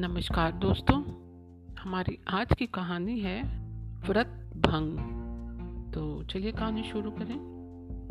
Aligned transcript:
नमस्कार 0.00 0.52
दोस्तों, 0.52 1.02
हमारी 1.74 2.18
आज 2.28 2.48
की 2.58 2.66
कहानी 2.66 3.20
है 3.20 3.42
व्रत 4.08 4.52
भंग। 4.56 4.98
तो 5.94 6.24
चलिए 6.24 6.52
कहानी 6.52 6.82
शुरू 6.82 7.10
करें। 7.10 7.36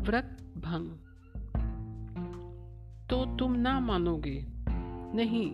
व्रत 0.06 0.38
भंग। 0.58 0.90
तो 3.10 3.38
तुम 3.38 3.54
ना 3.54 3.80
मानोगे। 3.80 4.46
नहीं, 5.16 5.52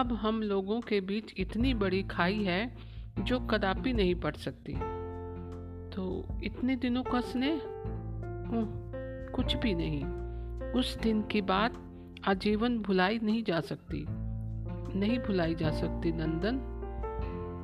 अब 0.00 0.12
हम 0.12 0.42
लोगों 0.42 0.80
के 0.80 1.00
बीच 1.00 1.34
इतनी 1.38 1.74
बड़ी 1.74 2.02
खाई 2.02 2.44
है 2.44 2.76
जो 3.18 3.40
कदापि 3.40 3.92
नहीं 3.92 4.14
पड़ 4.14 4.34
सकती। 4.34 4.72
तो 5.90 6.26
इतने 6.44 6.76
दिनों 6.76 7.02
का 7.02 7.20
स्नेह? 7.20 7.62
कुछ 9.34 9.56
भी 9.56 9.74
नहीं। 9.74 10.04
उस 10.72 10.98
दिन 10.98 11.22
की 11.22 11.40
बात 11.40 11.74
आजीवन 12.28 12.78
भुलाई 12.78 13.18
नहीं 13.18 13.44
जा 13.44 13.60
सकती। 13.60 14.06
नहीं 14.94 15.18
भुलाई 15.18 15.54
जा 15.54 15.70
सकती, 15.70 16.12
नंदन। 16.12 16.76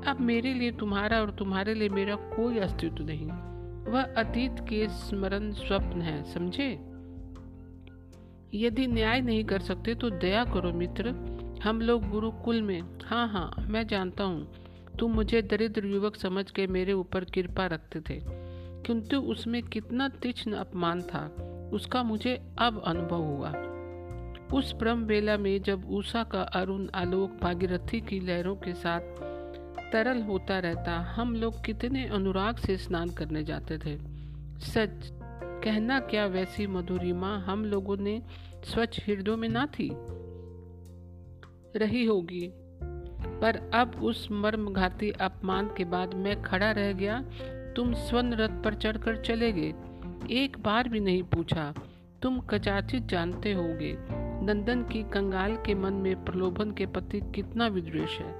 अब 0.09 0.21
मेरे 0.21 0.55
लिए 0.55 0.73
तुम्हारा 0.73 1.21
और 1.21 1.31
तुम्हारे 1.31 1.75
लिए 1.75 1.89
मेरा 1.89 2.15
कोई 2.15 2.59
अस्तित्व 2.59 3.05
नहीं। 3.05 3.27
वह 3.93 4.03
अतीत 4.03 4.57
के 4.61 4.89
स्मरण 4.89 5.53
स्वप्न 5.53 6.03
है, 6.03 6.35
समझे? 6.35 6.73
यदि 8.55 8.87
न्याय 8.87 9.21
नहीं 9.21 9.45
कर 9.45 9.59
सकते 9.59 9.95
तो 9.95 10.11
दया 10.11 10.45
करो 10.45 10.73
मित्र। 10.73 11.09
हम 11.65 11.81
लोग 11.81 12.09
गुरुकुल 12.09 12.63
में 12.63 12.83
हाँ 13.05 13.29
हाँ 13.29 13.67
मैं 13.69 13.87
जानता 13.87 14.25
हूँ। 14.25 14.49
तुम 14.99 15.13
मुझे 15.13 15.43
दरिद्र 15.43 15.87
युवक 15.87 16.17
समझ 16.17 16.51
के 16.51 16.67
मेरे 16.67 16.93
ऊपर 16.93 17.25
कृपा 17.25 17.67
रखते 17.67 18.01
थे। 18.01 18.21
किंतु 18.83 19.17
उसमें 19.17 19.63
कितना 19.63 20.09
तीक्ष्ण 20.09 20.53
अपमान 20.53 21.03
था। 21.03 21.27
उसका 21.73 22.03
मुझे 22.03 22.43
अब 22.59 22.83
अनुभव 22.87 23.23
हुआ। 23.23 23.53
उस 24.53 24.75
ब्रह्म 24.75 25.07
बेला 25.07 25.37
में 25.37 25.63
जब 25.63 25.91
उषा 25.91 26.25
का 26.25 26.43
अरुण 26.43 26.89
आलोक 26.95 27.39
भागीरथी 27.43 28.01
की 28.01 28.21
लहरों 28.21 28.57
के 28.57 28.75
साथ 28.75 29.01
तरल 29.93 30.23
होता 30.23 30.59
रहता, 30.59 30.93
हम 30.99 31.35
लोग 31.35 31.65
कितने 31.65 32.07
अनुराग 32.07 32.57
से 32.57 32.77
स्नान 32.77 33.11
करने 33.11 33.45
जाते 33.45 33.79
थे। 33.79 33.99
सच 34.61 35.11
कहना 35.65 36.01
क्या 36.01 36.27
वैसी 36.27 36.67
मधुरिमा 36.67 37.39
हम 37.39 37.65
लोगों 37.65 37.97
ने 37.97 38.23
स्वच्छ 38.65 39.09
हृदयों 39.09 39.37
में 39.37 39.49
ना 39.49 39.67
थी? 39.67 39.91
रही 41.77 42.05
होगी। 42.05 42.51
पर 43.41 43.71
अब 43.75 44.03
उस 44.03 44.29
मर्मघाती 44.31 45.11
अपमान 45.11 45.71
के 45.77 45.85
बाद 45.85 46.15
मैं 46.15 46.43
खड़ा 46.43 46.71
रह 46.71 46.93
गया, 46.93 47.21
तुम 47.77 47.95
स्वर्ण 47.95 48.35
रथ 48.35 48.65
पर 48.65 48.75
चढ़कर 48.75 49.17
चले 49.17 49.53
गए। 49.53 49.75
एक 50.31 50.57
बार 50.61 50.89
भी 50.89 51.01
नहीं 51.01 51.23
पूछा, 51.23 51.75
तुम 52.23 52.41
कचाचित 52.41 53.03
जानते 53.03 53.53
होगे। 53.53 54.16
नंदन 54.47 54.83
की 54.83 55.03
कंगाल 55.03 55.55
के 55.57 55.75
मन 55.75 55.93
में 55.93 56.25
प्रलोभन 56.25 56.71
के 56.71 56.87
प्रति 56.87 57.21
कितना 57.35 57.67
विद्वेष 57.67 58.19
है, 58.19 58.33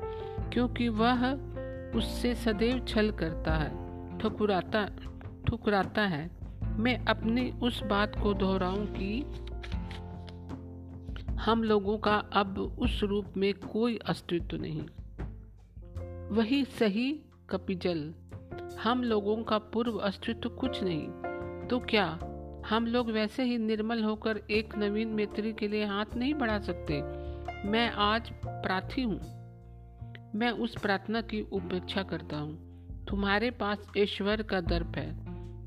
क्योंकि 0.51 0.89
वह 0.89 1.25
उससे 1.97 2.35
सदैव 2.35 2.85
छल 2.89 3.11
करता 3.11 3.55
है, 3.55 4.19
ठुकराता 4.19 4.85
ठुकराता 5.47 6.03
है। 6.03 6.29
मैं 6.79 6.97
अपनी 7.07 7.51
उस 7.63 7.83
बात 7.83 8.15
को 8.23 8.35
दोहराऊं 8.35 8.85
कि 8.91 9.11
हम 11.41 11.63
लोगों 11.63 11.97
का 11.99 12.15
अब 12.33 12.59
उस 12.59 13.01
रूप 13.03 13.37
में 13.37 13.53
कोई 13.55 13.99
अस्तित्व 14.07 14.57
नहीं। 14.57 14.87
वही 16.37 16.65
सही 16.79 17.11
कपिजल, 17.51 18.13
हम 18.83 19.03
लोगों 19.05 19.37
का 19.43 19.59
पूर्व 19.69 19.99
अस्तित्व 20.01 20.49
कुछ 20.51 20.83
नहीं 20.83 21.07
तो 21.69 21.79
क्या 21.81 22.07
हम 22.71 22.87
लोग 22.87 23.11
वैसे 23.11 23.45
ही 23.45 23.59
निर्मल 23.59 24.03
होकर 24.05 24.43
एक 24.51 24.77
नवीन 24.77 25.09
मैत्री 25.09 25.53
के 25.53 25.69
लिए 25.69 25.85
हाथ 25.85 26.05
नहीं 26.17 26.35
बढ़ा 26.35 26.59
सकते। 26.59 27.03
मैं 27.69 27.91
आज 27.91 28.31
प्रार्थी 28.45 29.03
हूँ। 29.03 29.21
मैं 30.35 30.51
उस 30.51 30.79
प्रार्थना 30.83 31.21
की 31.21 31.41
उपेक्षा 31.41 32.03
करता 32.03 32.37
हूँ। 32.37 32.67
तुम्हारे 33.09 33.51
पास 33.51 33.91
ईश्वर 33.97 34.43
का 34.43 34.61
दर्प 34.61 34.93
है। 34.97 35.13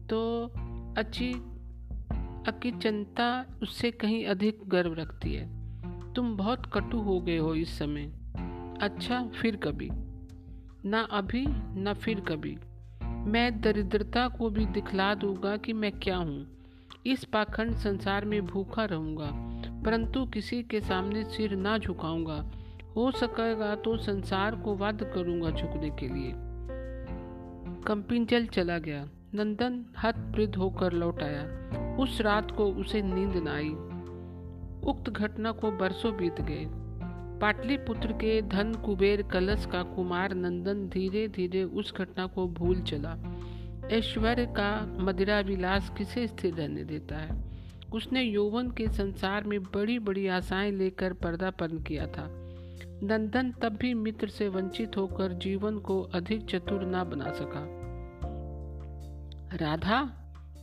तो 0.07 0.51
अच्छी 0.97 1.33
अकी 1.33 2.47
अकिचनता 2.47 3.45
उससे 3.61 3.91
कहीं 3.91 4.25
अधिक 4.25 4.59
गर्व 4.67 4.93
रखती 4.93 5.33
है। 5.33 5.59
तुम 6.13 6.37
बहुत 6.37 6.65
कटु 6.73 6.97
हो 6.97 7.21
गए 7.21 7.37
हो 7.37 7.55
इस 7.55 7.79
समय। 7.79 8.13
अच्छा 8.81 9.27
फिर 9.41 9.55
कभी। 9.55 9.89
ना 10.89 11.01
अभी, 11.01 11.45
ना 11.81 11.93
फिर 11.93 12.19
कभी। 12.19 12.57
मैं 13.03 13.61
दरिद्रता 13.61 14.27
को 14.27 14.49
भी 14.49 14.65
दिखला 14.65 15.15
दूँगा 15.15 15.57
कि 15.57 15.73
मैं 15.73 15.91
क्या 15.91 16.17
हूँ। 16.17 16.58
इस 17.05 17.23
पाखंड 17.23 17.75
संसार 17.75 18.25
में 18.25 18.45
भूखा 18.45 18.85
रहूँगा, 18.85 19.29
परंतु 19.85 20.25
किसी 20.25 20.61
के 20.63 20.81
सामने 20.81 21.23
सिर 21.23 21.55
ना 21.55 21.77
झुकाऊँगा। 21.77 22.51
हो 22.95 23.11
सकेगा 23.11 23.75
तो 23.75 23.97
संसार 23.97 24.55
को 24.55 24.75
वाद 24.75 25.03
करूँगा 25.03 25.49
झुकने 25.49 25.89
के 25.89 26.07
लिए। 26.07 26.33
कंपिंजल 27.87 28.45
चला 28.45 28.77
गया। 28.77 29.07
नंदन 29.33 29.85
हतप्रद 30.03 30.55
होकर 30.55 30.93
लौट 30.93 31.23
आया। 31.23 31.95
उस 31.97 32.21
रात 32.21 32.51
को 32.51 32.65
उसे 32.65 33.01
नींद 33.01 33.35
न 33.35 33.47
आई। 33.47 33.69
उक्त 34.89 35.09
घटना 35.09 35.51
को 35.51 35.71
बरसों 35.71 36.15
बीत 36.17 36.41
गए। 36.41 36.65
पाटलिपुत्र 37.39 38.11
के 38.11 38.41
धन 38.41 38.73
कुबेर 38.73 39.21
कलश 39.21 39.65
का 39.65 39.83
कुमार 39.83 40.33
नंदन 40.33 40.87
धीरे 40.89 41.27
धीरे 41.27 41.63
उस 41.63 41.93
घटना 41.95 42.25
को 42.27 42.47
भूल 42.47 42.81
चला। 42.81 43.15
ऐश्वर्य 43.91 44.45
का 44.45 44.97
मदिरा 44.99 45.39
विलास 45.39 45.91
किसे 45.97 46.27
स्थिर 46.27 46.53
रहने 46.53 46.83
देता 46.83 47.17
है? 47.17 47.43
उसने 47.93 48.23
यौवन 48.23 48.71
के 48.71 48.87
संसार 48.87 49.43
में 49.43 49.63
बड़ी 49.63 49.99
बड़ी 49.99 50.27
आशाएँ 50.27 50.71
लेकर 50.71 51.13
पर्दापन 51.13 51.79
किया 51.79 52.07
था। 52.07 52.27
नंदन 53.03 53.51
तब 53.51 53.69
भी 53.69 53.93
मित्र 53.93 54.27
से 54.27 54.49
वंचित 54.49 54.97
होकर 54.97 55.33
जीवन 55.33 55.77
को 55.77 56.01
अधिक 56.01 56.45
चतुर 56.45 56.81
ना 56.81 57.03
बना 57.03 57.31
सका। 57.31 57.79
राधा, 59.57 60.03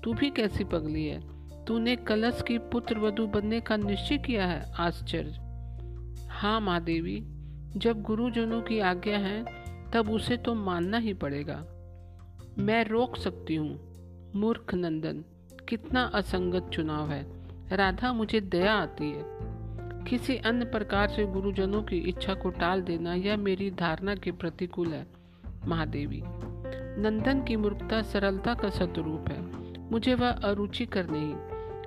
तू 0.04 0.14
भी 0.14 0.30
कैसी 0.30 0.64
पगली 0.64 1.06
है? 1.06 1.36
तूने 1.64 1.96
कलश 1.96 2.42
की 2.48 2.58
पुत्र 2.58 2.98
वधु 2.98 3.26
बनने 3.26 3.60
का 3.60 3.76
निश्चय 3.76 4.18
किया 4.18 4.46
है? 4.46 4.72
आश्चर्य। 4.72 5.46
हाँ 6.30 6.60
माँ 6.60 6.84
देवी 6.84 7.24
जब 7.76 8.02
गुरुजनों 8.02 8.62
की 8.62 8.78
आज्ञा 8.78 9.18
है, 9.18 9.44
तब 9.92 10.10
उसे 10.10 10.36
तो 10.36 10.54
मानना 10.54 10.98
ही 10.98 11.14
पड़ेगा। 11.14 11.66
मैं 12.58 12.84
रोक 12.84 13.16
सकती 13.16 13.54
हूँ। 13.54 13.78
मूर्ख 14.36 14.74
नंदन, 14.74 15.24
कितना 15.68 16.02
असंगत 16.02 16.70
चुनाव 16.72 17.10
है। 17.10 17.26
राधा, 17.76 18.12
मुझे 18.12 18.40
दया 18.40 18.74
आती 18.74 19.10
है। 19.10 19.22
किसी 20.04 20.36
अन्य 20.36 20.64
प्रकार 20.64 21.08
से 21.08 21.26
गुरुजनों 21.26 21.82
की 21.82 21.96
इच्छा 21.96 22.34
को 22.34 22.50
टाल 22.50 22.82
देना 22.82 23.14
यह 23.14 23.36
मेरी 23.36 23.70
धारणा 23.70 24.14
के 24.14 24.32
प्रतिकूल 24.32 24.88
है, 24.88 25.06
महादेवी। 25.66 26.22
नंदन 27.02 27.44
की 27.44 27.56
मूर्खता 27.56 28.02
सरलता 28.02 28.54
का 28.54 28.68
सतरूप 28.68 29.28
है। 29.28 29.42
मुझे 29.90 30.14
वह 30.14 30.30
अरुचि 30.30 30.86
कर 30.86 31.06
नहीं। 31.10 31.34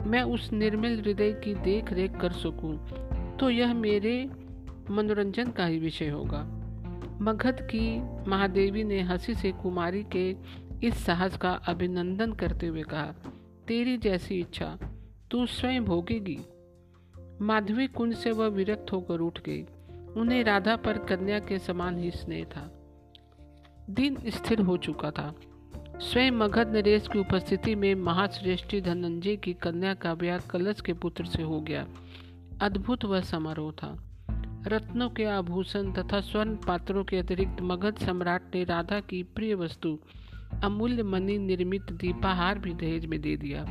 मैं 0.10 0.22
उस 0.24 0.54
निर्मल 0.54 1.00
हृदय 1.00 1.32
की 1.32 1.56
देख 1.56 1.94
रेख 1.94 2.18
कर 2.18 2.32
सकूँ 2.32 2.90
तो 3.38 3.50
यह 3.50 3.74
मेरे 3.74 4.30
मनोरंजन 4.92 5.52
का 5.52 5.66
ही 5.66 5.80
विषय 5.80 6.10
होगा। 6.10 6.59
मगध 7.22 7.62
की 7.62 8.02
महादेवी 8.30 8.84
ने 8.84 9.02
हँसी 9.02 9.34
से 9.34 9.52
कुमारी 9.52 10.06
के 10.16 10.36
इस 10.88 11.06
साहस 11.06 11.38
का 11.38 11.52
अभिनंदन 11.52 12.34
करते 12.34 12.68
हुए 12.68 12.84
कहा, 12.84 13.14
तेरी 13.68 13.98
जैसी 13.98 14.40
इच्छा, 14.40 14.78
तू 15.32 15.46
स्वयं 15.46 15.86
भोगेगी। 15.86 16.40
माधवी 17.42 17.88
कुंज 17.88 18.16
से 18.16 18.32
वह 18.32 18.48
विरक्त 18.48 18.92
होकर 18.92 19.20
उठ 19.20 19.40
गई। 19.40 19.64
उन्हें 20.22 20.44
राधा 20.44 20.76
पर 20.76 20.98
कन्या 20.98 21.40
के 21.40 21.60
समान 21.60 22.00
ही 22.00 22.12
स्नेह 22.12 22.44
था। 22.46 22.72
दिन 23.90 24.18
स्थिर 24.28 24.60
हो 24.60 24.78
चुका 24.78 25.12
था। 25.12 25.36
स्वयं 26.00 26.32
मगध 26.32 26.68
नरेश 26.68 27.08
की 27.08 27.20
उपस्थिति 27.20 27.76
में 27.76 27.96
महाश्रेष्ठी 27.96 28.82
धनंजय 28.82 29.36
की 29.36 29.54
कन्या 29.54 29.94
का 29.94 30.16
ब्याह 30.16 30.40
कलश 30.40 30.82
के 30.82 30.94
पुत्र 30.94 31.26
से 31.26 31.44
हो 31.44 31.62
गया। 31.62 31.88
अद्भुत 32.62 33.06
वह 33.06 33.22
समारोह 33.22 33.72
था। 33.72 34.09
रत्नों 34.68 35.10
के 35.10 35.26
आभूषण 35.26 35.92
तथा 35.92 36.20
स्वर्ण 36.22 36.56
पात्रों 36.56 37.04
के 37.04 37.18
अतिरिक्त 37.18 37.62
मगध 37.62 37.98
सम्राट 37.98 38.56
ने 38.56 38.64
राधा 38.64 39.00
की 39.00 39.24
प्रिय 39.24 39.56
वस्तु, 39.56 40.00
अमूल्य 40.64 41.04
मणि 41.04 41.38
निर्मित 41.38 41.82
दीपाहार 41.82 42.60
भी 42.60 42.74
दहेज 42.74 43.06
में 43.06 43.22
दे 43.22 43.38
दिया। 43.38 43.64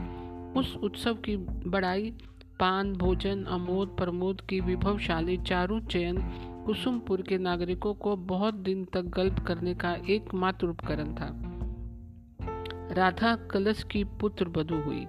उस 0.57 0.77
उत्सव 0.77 1.15
की 1.15 1.37
बड़ाई, 1.71 2.15
पान, 2.61 2.93
भोजन, 2.93 3.45
अमोद 3.45 3.89
प्रमोद 3.89 4.41
की 4.41 4.61
विभवशाली 4.61 5.37
चारू 5.37 5.81
चयन, 5.81 6.17
कुसुमपुर 6.67 7.23
के 7.23 7.39
नागरिकों 7.39 7.95
को 7.95 8.17
बहुत 8.17 8.55
दिन 8.55 8.85
तक 8.85 9.03
गल्प 9.03 9.39
करने 9.39 9.75
का 9.75 9.95
एकमात्र 9.95 10.67
उपकरण 10.67 11.15
था। 11.15 11.41
राधा 12.95 13.37
कलश 13.37 13.83
की 13.83 14.05
पुत्र 14.05 14.49
बधु 14.49 14.75
हुई। 14.75 15.07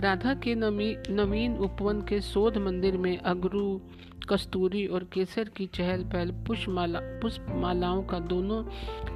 राधा 0.00 0.34
के 0.34 0.54
नवीन 0.54 1.56
उपवन 1.56 2.00
के 2.00 2.20
शोध 2.20 2.56
मंदिर 2.56 2.96
में 2.96 3.18
अगरू, 3.18 3.80
कस्तूरी 4.28 4.86
और 4.86 5.04
केसर 5.04 5.48
की 5.48 5.66
चहल 5.66 6.02
पहल 6.04 6.30
पुष्पमाला, 6.46 7.00
पुष्पमालाओं 7.22 8.02
का 8.02 8.18
दोनों 8.18 8.62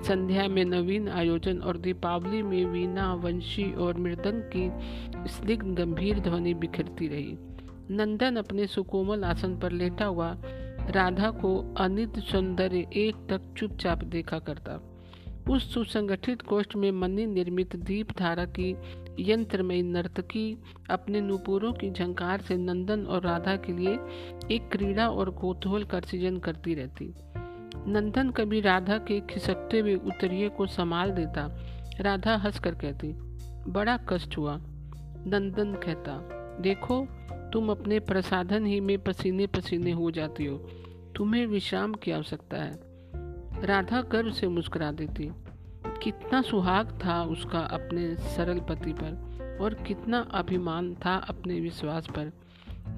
संध्या 0.02 0.46
में 0.48 0.64
नवीन 0.64 1.08
आयोजन 1.08 1.58
और 1.58 1.76
दीपावली 1.76 2.42
में 2.42 2.64
वीणा, 2.64 3.14
वंशी 3.14 3.72
और 3.72 3.98
मृदंग 3.98 4.42
की 4.56 4.70
स्निग्ध 5.28 5.66
गंभीर 5.78 6.18
ध्वनि 6.18 6.54
बिखरती 6.54 7.08
रही। 7.08 7.36
नंदन 7.90 8.36
अपने 8.36 8.66
सुकोमल 8.66 9.24
आसन 9.24 9.58
पर 9.58 9.72
लेटा 9.72 10.04
हुआ 10.04 10.36
राधा 10.90 11.30
को 11.30 11.74
अनित 11.78 12.18
सौंदर्य 12.18 12.86
एक 12.96 13.26
तक 13.30 13.54
चुपचाप 13.56 14.04
देखा 14.04 14.38
करता। 14.38 14.86
उस 15.50 15.74
सुसंगठित 15.74 16.42
कोष्ठ 16.42 16.76
में 16.76 16.90
मनी 16.92 17.26
निर्मित 17.26 17.76
दीप 17.76 18.12
धारा 18.18 18.44
की 18.44 18.72
यंत्रमयी 19.20 19.82
नर्तकी 19.82 20.62
अपने 20.90 21.20
नुपुरों 21.20 21.72
की 21.72 21.90
झंकार 21.90 22.40
से 22.40 22.56
नंदन 22.56 23.06
और 23.06 23.22
राधा 23.22 23.56
के 23.56 23.72
लिए 23.72 23.94
एक 24.54 24.68
क्रीड़ा 24.72 25.08
और 25.08 25.30
कौतूहल 25.30 25.84
का 25.84 26.00
सृजन 26.00 26.38
करती 26.38 26.74
रहती। 26.74 27.14
नंदन 27.86 28.30
कभी 28.30 28.60
राधा 28.60 28.98
के 28.98 29.20
खिसकते 29.20 29.78
हुए 29.78 29.94
उतरिये 29.94 30.48
को 30.48 30.66
संभाल 30.66 31.10
देता। 31.10 31.56
राधा 32.00 32.36
हंस 32.36 32.58
कर 32.58 32.74
कहती, 32.74 33.12
बड़ा 33.70 33.96
कष्ट 33.96 34.38
हुआ। 34.38 34.56
नंदन 35.26 35.74
कहता, 35.74 36.18
देखो, 36.60 37.06
तुम 37.52 37.70
अपने 37.70 38.00
प्रसाधन 38.00 38.66
ही 38.66 38.80
में 38.80 38.98
पसीने 38.98 39.46
पसीने 39.46 39.90
हो 39.90 40.10
जाती 40.10 40.44
हो। 40.44 40.56
तुम्हें 41.16 41.46
विश्राम 41.46 41.94
की 41.94 42.10
आवश्यकता 42.10 42.56
है। 42.56 42.80
राधा 43.66 44.02
गर्व 44.02 44.30
से 44.30 44.48
मुस्कुरा 44.48 44.92
देती 44.92 45.26
कितना 46.02 46.42
सुहाग 46.42 46.98
था 47.04 47.22
उसका 47.22 47.58
अपने 47.58 48.16
सरल 48.16 48.58
पति 48.58 48.92
पर 48.92 49.58
और 49.60 49.74
कितना 49.74 50.28
अभिमान 50.30 50.94
था 50.94 51.16
अपने 51.16 51.60
विश्वास 51.60 52.06
पर। 52.06 52.32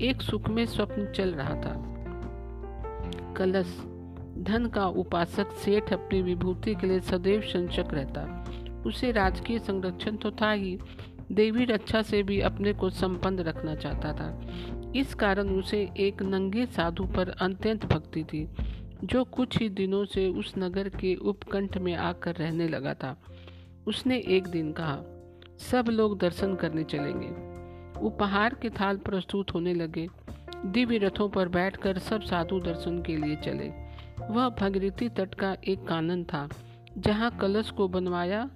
एक 0.01 0.23
सुख 0.23 0.49
में 0.49 0.67
स्वप्न 0.67 1.13
चल 1.13 1.35
रहा 1.35 1.55
था। 1.55 1.89
कलश, 3.37 3.79
धन 4.39 4.71
का 4.75 4.87
उपासक 4.87 5.51
सेठ 5.51 5.93
अपनी 5.93 6.23
विभूति 6.23 6.75
के 6.75 6.87
लिए 6.87 7.01
सदैव 7.01 7.41
संचक 7.41 7.87
रहता। 7.93 8.45
उसे 8.87 9.13
राजकीय 9.13 9.59
संरक्षण 9.59 10.17
तो 10.17 10.31
था 10.31 10.51
ही, 10.51 10.79
देवी 11.33 11.65
रक्षा 11.65 12.03
से 12.03 12.23
भी 12.23 12.41
अपने 12.41 12.73
को 12.73 12.91
संपन्न 12.91 13.39
रखना 13.39 13.75
चाहता 13.75 14.13
था। 14.13 14.41
इस 14.97 15.15
कारण 15.15 15.49
उसे 15.49 15.91
एक 15.97 16.23
नंगे 16.23 16.67
साधु 16.67 17.05
पर 17.05 17.29
अत्यंत 17.29 17.87
भक्ति 17.87 18.25
थी। 18.25 18.49
जो 19.05 19.25
कुछ 19.25 19.59
ही 19.59 19.69
दिनों 19.69 20.05
से 20.05 20.29
उस 20.29 20.55
नगर 20.59 20.89
के 20.89 21.15
उपकंठ 21.15 21.79
में 21.79 21.95
आकर 21.95 22.35
रहने 22.35 22.69
लगा 22.69 22.95
था। 22.95 23.17
उसने 23.87 24.19
एक 24.19 24.47
दिन 24.47 24.73
कहा, 24.73 24.99
सब 25.59 25.89
लोग 25.89 26.19
दर्शन 26.19 26.55
करने 26.55 26.85
चलेंगे। 26.85 27.53
उपहार 28.01 28.55
के 28.55 28.71
थाल 28.71 28.97
प्रस्तुत 28.97 29.55
होने 29.55 29.75
लगे। 29.75 30.09
दिव्य 30.67 30.99
रथों 30.99 31.29
पर 31.29 31.49
बैठकर 31.49 31.99
सब 31.99 32.23
साधु 32.23 32.61
दर्शन 32.61 33.03
के 33.03 33.17
लिए 33.17 33.37
चले। 33.37 33.71
वह 34.31 34.49
भगीरथी 34.49 35.09
तट 35.09 35.35
का 35.35 35.57
एक 35.69 35.87
कानन 35.87 36.25
था, 36.25 36.49
जहाँ 36.99 37.39
कलश 37.39 37.71
को 37.71 37.89
बनवाया 37.89 38.51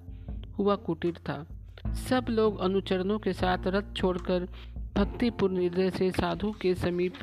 हुआ 0.59 0.77
कुटीर 0.77 1.15
था। 1.15 1.47
सब 1.87 2.27
लोग 2.31 2.61
अनुचरणों 2.61 3.19
के 3.19 3.33
साथ 3.33 3.59
रथ 3.67 3.95
छोड़कर 3.97 4.49
भक्तिपूर्ण 4.97 5.57
हृदय 5.57 5.91
से 5.91 6.11
साधु 6.11 6.53
के 6.53 6.75
समीप 6.75 7.15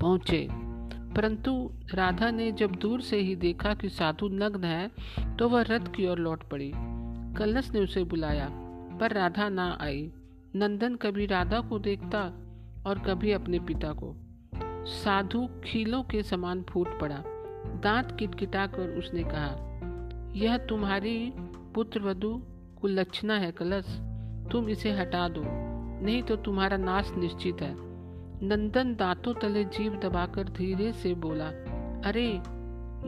पहुँचे। 0.00 0.71
परंतु 1.16 1.70
राधा 1.94 2.30
ने 2.30 2.50
जब 2.52 2.74
दूर 2.74 3.00
से 3.00 3.16
ही 3.16 3.34
देखा 3.36 3.74
कि 3.74 3.88
साधु 3.88 4.28
नग्न 4.28 4.64
है 4.64 4.90
तो 5.38 5.48
वह 5.48 5.62
रथ 5.62 5.92
की 5.94 6.06
ओर 6.08 6.18
लौट 6.18 6.48
पड़ी। 6.48 6.72
कलश 7.36 7.70
ने 7.70 7.80
उसे 7.80 8.04
बुलाया, 8.04 8.48
पर 9.00 9.12
राधा 9.12 9.48
ना 9.48 9.78
आई। 9.80 10.10
नंदन 10.56 10.94
कभी 10.94 11.26
राधा 11.26 11.60
को 11.60 11.78
देखता 11.78 12.22
और 12.86 12.98
कभी 12.98 13.32
अपने 13.32 13.58
पिता 13.58 13.92
को। 13.92 14.14
साधु 14.86 15.46
खीलों 15.64 16.02
के 16.02 16.22
समान 16.22 16.62
फूट 16.62 16.88
पड़ा। 17.00 17.22
दांत 17.82 18.16
किटकिटा 18.18 18.66
कर 18.66 18.96
उसने 18.98 19.22
कहा, 19.24 20.32
यह 20.36 20.56
तुम्हारी 20.66 21.32
पुत्र 21.74 22.00
वधु 22.00 22.34
कुलक्षणा 22.80 23.34
है 23.34 23.50
कलश 23.52 23.98
तुम 24.52 24.68
इसे 24.68 24.92
हटा 24.92 25.28
दो, 25.28 25.42
नहीं 26.04 26.22
तो 26.22 26.36
तुम्हारा 26.36 26.76
नाश 26.76 27.12
निश्चित 27.16 27.60
है। 27.62 27.74
नंदन 28.42 28.94
दांतों 28.94 29.34
तले 29.34 29.64
जीव 29.64 30.00
दबाकर 30.00 30.48
धीरे 30.48 30.92
से 30.92 31.14
बोला, 31.14 31.48
अरे, 32.08 32.28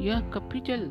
यह 0.04 0.20
कपी 0.20 0.60
जल 0.60 0.84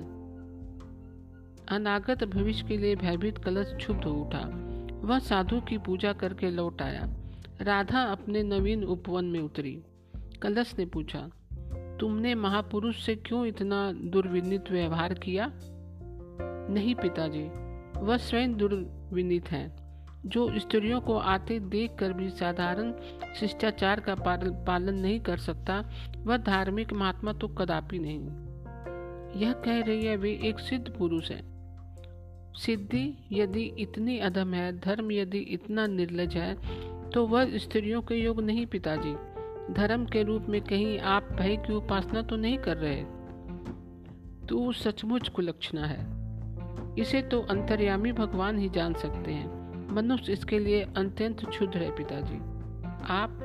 अनागत 1.75 2.23
भविष्य 2.23 2.67
के 2.67 2.77
लिए 2.77 2.95
भयभीत 2.95 3.37
कलश 3.37 3.73
क्षुब्ध 3.75 4.03
हो 4.03 4.11
उठा। 4.11 4.59
वह 5.07 5.19
साधु 5.19 5.61
की 5.61 5.77
पूजा 5.77 6.13
करके 6.13 6.51
लौट 6.51 6.81
आया। 6.81 7.13
राधा 7.61 8.03
अपने 8.03 8.43
नवीन 8.43 8.83
उपवन 8.83 9.25
में 9.25 9.39
उतरी। 9.39 9.83
कलश 10.41 10.75
ने 10.79 10.85
पूछा, 10.85 11.29
तुमने 11.99 12.35
महापुरुष 12.35 13.05
से 13.05 13.15
क्यों 13.15 13.45
इतना 13.45 13.91
दुर्विनित 13.91 14.71
व्यवहार 14.71 15.13
किया? 15.13 15.51
नहीं 16.69 16.95
पिताजी, 16.95 17.43
वह 17.99 18.17
स्वयं 18.17 18.57
दुर्विनित 18.57 19.51
है। 19.51 19.82
जो 20.25 20.59
स्त्रियों 20.59 20.99
को 21.01 21.17
आते 21.17 21.59
देख 21.59 21.95
कर 21.95 22.13
भी 22.13 22.29
साधारण 22.29 22.93
शिष्टाचार 23.39 23.99
का 23.99 24.15
पालन 24.67 24.93
नहीं 24.93 25.19
कर 25.19 25.37
सकता, 25.37 25.83
वह 26.17 26.37
धार्मिक 26.37 26.93
महात्मा 26.93 27.33
तो 27.33 27.47
कदापि 27.47 27.99
नहीं। 27.99 28.19
यह 29.41 29.53
कह 29.53 29.81
रही 29.81 30.05
है 30.05 30.15
वे 30.15 30.31
एक 30.43 30.59
सिद्ध 30.59 30.89
पुरुष 30.89 31.31
है। 31.31 31.41
सिद्धि 32.53 33.17
यदि 33.31 33.63
इतनी 33.79 34.17
अधम 34.19 34.53
है, 34.53 34.79
धर्म 34.79 35.11
यदि 35.11 35.37
इतना 35.37 35.87
निर्लज 35.87 36.35
है 36.35 36.55
तो 37.09 37.25
वह 37.27 37.57
स्त्रियों 37.57 38.01
के 38.01 38.15
योग 38.15 38.41
नहीं 38.41 38.65
पिताजी। 38.65 39.13
धर्म 39.73 40.05
के 40.05 40.23
रूप 40.23 40.45
में 40.49 40.61
कहीं 40.61 40.99
आप 40.99 41.27
भय 41.31 41.55
की 41.57 41.73
उपासना 41.73 42.21
तो 42.21 42.35
नहीं 42.35 42.57
कर 42.57 42.77
रहे? 42.77 43.03
तू 44.47 44.71
सचमुच 44.73 45.29
कुलक्षणा 45.29 45.85
है। 45.85 46.05
इसे 46.97 47.21
तो 47.21 47.41
अंतर्यामी 47.41 48.11
भगवान 48.11 48.57
ही 48.57 48.69
जान 48.69 48.93
सकते 48.93 49.31
हैं। 49.31 49.62
मनुष्य 49.93 50.33
इसके 50.33 50.59
लिए 50.59 50.81
अत्यंत 50.97 51.45
क्षुद्र 51.45 51.77
है 51.77 51.95
पिताजी। 51.95 52.37
आप 53.13 53.39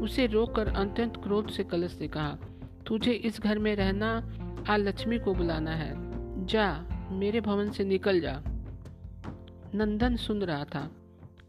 उसे 0.00 0.26
रोककर 0.26 0.68
अत्यंत 0.68 1.16
क्रोध 1.16 1.50
से 1.50 1.64
कलश 1.64 1.98
ने 2.00 2.08
कहा, 2.08 2.38
तुझे 2.86 3.12
इस 3.12 3.40
घर 3.40 3.58
में 3.58 3.76
रहना, 3.76 4.32
आ 4.68 4.76
लक्ष्मी 4.76 5.18
को 5.18 5.34
बुलाना 5.34 5.70
है। 5.70 5.94
जा, 6.46 6.84
मेरे 7.10 7.40
भवन 7.40 7.70
से 7.70 7.84
निकल 7.84 8.20
जा। 8.20 8.42
नंदन 9.74 10.16
सुन 10.16 10.42
रहा 10.42 10.64
था। 10.64 10.90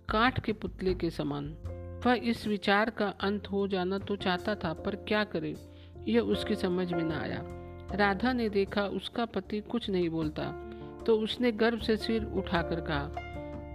काठ 0.09 0.39
के 0.39 0.53
पुतले 0.53 0.93
के 0.93 1.09
समान। 1.09 1.55
वह 2.05 2.13
इस 2.13 2.47
विचार 2.47 2.89
का 2.89 3.07
अंत 3.07 3.51
हो 3.51 3.67
जाना 3.67 3.97
तो 3.97 4.15
चाहता 4.15 4.55
था, 4.55 4.73
पर 4.73 4.95
क्या 4.95 5.23
करे? 5.23 5.55
यह 6.07 6.21
उसकी 6.21 6.55
समझ 6.55 6.93
में 6.93 7.03
न 7.03 7.11
आया। 7.11 7.43
राधा 7.93 8.33
ने 8.33 8.49
देखा 8.49 8.81
उसका 8.81 9.25
पति 9.25 9.59
कुछ 9.59 9.89
नहीं 9.89 10.09
बोलता 10.09 10.43
तो 11.05 11.15
उसने 11.15 11.51
गर्व 11.51 11.79
से 11.79 11.97
सिर 11.97 12.23
उठाकर 12.23 12.81
कहा 12.81 13.26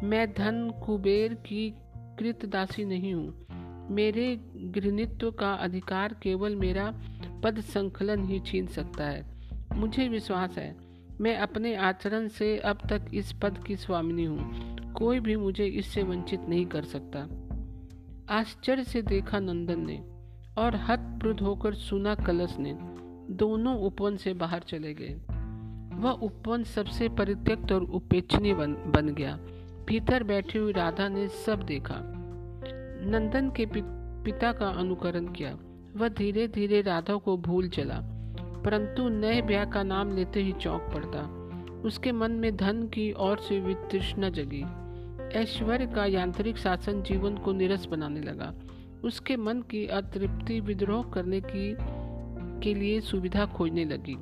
मैं 0.02 0.32
धन 0.32 0.70
कुबेर 0.86 1.34
की 1.34 1.74
कृतदासी 2.18 2.84
नहीं 2.84 3.14
हूँ। 3.14 3.46
मेरे 3.90 4.40
गृहत्व 4.54 5.30
का 5.30 5.52
अधिकार 5.52 6.16
केवल 6.22 6.56
मेरा 6.56 6.94
पद 7.44 7.60
संकलन 7.60 8.24
ही 8.24 8.40
छीन 8.40 8.66
सकता 8.66 9.04
है। 9.04 9.24
मुझे 9.74 10.08
विश्वास 10.08 10.58
है 10.58 10.76
मैं 11.20 11.36
अपने 11.36 11.74
आचरण 11.74 12.28
से 12.28 12.58
अब 12.58 12.78
तक 12.88 13.06
इस 13.14 13.32
पद 13.32 13.58
की 13.58 13.76
स्वामिनी 13.76 14.24
हूँ। 14.24 14.76
कोई 14.92 15.20
भी 15.20 15.36
मुझे 15.36 15.66
इससे 15.66 16.02
वंचित 16.02 16.40
नहीं 16.48 16.66
कर 16.66 16.84
सकता। 16.84 17.28
आश्चर्य 18.34 18.84
से 18.84 19.02
देखा 19.02 19.38
नंदन 19.38 19.86
ने 19.86 19.96
और 20.58 20.76
हतप्रद 20.76 21.40
होकर 21.40 21.74
सुना 21.74 22.14
कलश 22.14 22.56
ने 22.58 22.78
दोनों 23.34 23.76
उपवन 23.78 24.16
से 24.16 24.34
बाहर 24.34 24.60
चले 24.60 24.94
गए। 24.94 25.14
वह 25.96 26.10
उपवन 26.10 26.64
सबसे 26.64 27.08
परित्यक्त 27.08 27.72
और 27.72 27.82
उपेक्षणीय 27.82 28.54
बन, 28.54 28.72
बन 28.72 29.08
गया। 29.08 29.38
भीतर 29.88 30.22
बैठी 30.22 30.58
हुई 30.58 30.72
राधा 30.72 31.08
ने 31.08 31.26
सब 31.28 31.62
देखा। 31.62 31.96
नंदन 33.04 33.50
के 33.50 33.66
पिता 33.66 34.52
का 34.52 34.68
अनुकरण 34.68 35.26
किया। 35.26 35.58
वह 35.96 36.08
धीरे 36.08 36.46
धीरे 36.48 36.80
राधा 36.80 37.14
को 37.14 37.36
भूल 37.36 37.68
चला, 37.68 37.98
परंतु 38.64 39.08
नए 39.08 39.40
ब्याह 39.42 39.64
का 39.64 39.82
नाम 39.82 40.14
लेते 40.16 40.42
ही 40.42 40.52
चौंक 40.52 40.90
पड़ता। 40.94 41.20
उसके 41.84 42.12
मन 42.12 42.32
में 42.32 42.56
धन 42.56 42.86
की 42.86 43.10
और 43.12 43.38
से 43.38 43.60
वितृष्णा 43.60 44.28
जगी। 44.28 44.64
ऐश्वर्य 45.38 45.86
का 45.86 46.04
यांत्रिक 46.06 46.56
शासन 46.56 47.02
जीवन 47.02 47.36
को 47.36 47.52
निरस 47.52 47.86
बनाने 47.86 48.20
लगा। 48.20 48.52
उसके 49.04 49.36
मन 49.36 49.62
की 49.62 49.86
अतृप्ति 49.86 50.60
विद्रोह 50.60 51.10
करने 51.10 51.40
की, 51.40 51.74
के 52.62 52.74
लिए 52.74 53.00
सुविधा 53.00 53.46
खोजने 53.46 53.84
लगी। 53.84 54.16